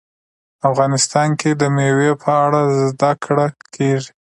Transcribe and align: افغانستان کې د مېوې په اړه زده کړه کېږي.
افغانستان 0.69 1.29
کې 1.39 1.49
د 1.61 1.63
مېوې 1.75 2.11
په 2.21 2.29
اړه 2.45 2.61
زده 2.87 3.11
کړه 3.23 3.47
کېږي. 3.75 4.11